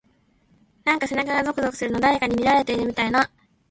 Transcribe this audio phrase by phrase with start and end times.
[0.83, 1.99] なんか背中がゾクゾクするの。
[1.99, 3.29] 誰かに見られてるみたいな…。